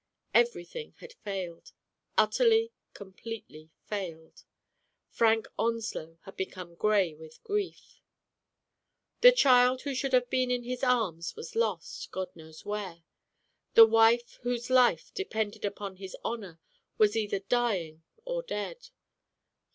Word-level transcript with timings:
Everything 0.33 0.95
had 0.97 1.13
failed; 1.13 1.73
utterly, 2.17 2.73
completely 2.95 3.69
failed. 3.85 4.45
Frank 5.11 5.45
Onslow 5.59 6.17
had 6.23 6.35
become 6.35 6.73
gray 6.73 7.13
with 7.13 7.43
grief. 7.43 8.01
The 9.19 9.31
child 9.31 9.83
who 9.83 9.93
should 9.93 10.13
have 10.13 10.27
been 10.27 10.49
in 10.49 10.63
his 10.63 10.81
arms 10.83 11.35
was 11.35 11.55
lost, 11.55 12.09
God 12.09 12.35
knows 12.35 12.65
where. 12.65 13.03
The 13.75 13.85
wife 13.85 14.39
whose 14.41 14.71
life 14.71 15.13
depended 15.13 15.65
upon 15.65 15.97
his 15.97 16.17
honor 16.25 16.59
was 16.97 17.15
either 17.15 17.37
dying 17.37 18.01
or 18.25 18.41
dead. 18.41 18.89